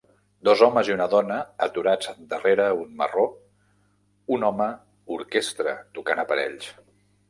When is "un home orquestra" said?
4.39-5.81